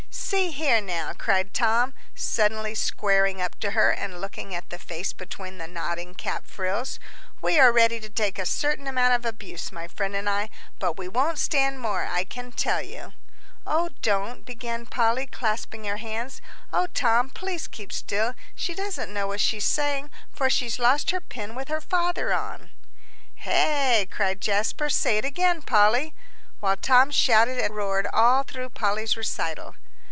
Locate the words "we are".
7.41-7.73